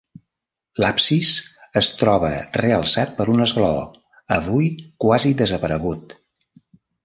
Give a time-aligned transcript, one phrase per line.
[0.83, 1.33] L'absis
[1.81, 3.87] es troba realçat per un esglaó,
[4.41, 4.73] avui
[5.07, 6.21] quasi desaparegut.